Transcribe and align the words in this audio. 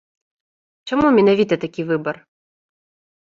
Чаму 0.91 1.11
менавіта 1.17 1.53
такі 1.65 1.81
выбар? 1.89 2.15